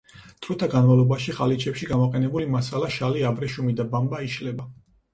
დროთა 0.45 0.69
განმავლობაში 0.71 1.35
ხალიჩებში 1.41 1.91
გამოყენებული 1.93 2.51
მასალა 2.57 2.93
შალი, 2.99 3.25
აბრეშუმი 3.33 3.79
და 3.83 3.91
ბამბა, 3.97 4.27
იშლება. 4.31 4.73